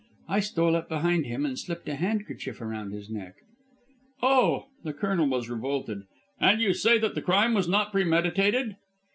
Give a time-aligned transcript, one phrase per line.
[0.27, 3.35] I stole up behind him and slipped a handkerchief round his neck."
[4.23, 6.05] "Oh!" The Colonel was revolted.
[6.39, 8.77] "And you say that the crime was not premeditated?"